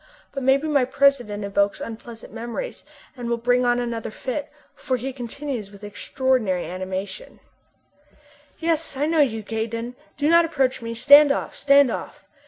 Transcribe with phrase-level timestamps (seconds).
[0.31, 5.13] But maybe my presence evokes unpleasant memories, and will bring on another fit, for he
[5.13, 7.39] continues with extraordinary animation:
[8.57, 9.95] "Yes, I know you, Gaydon.
[10.17, 10.95] Do not approach me!
[10.95, 11.55] Stand off!
[11.55, 12.25] stand off!